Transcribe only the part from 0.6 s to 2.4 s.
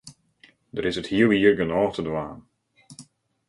Der is it hiele jier genôch te dwaan.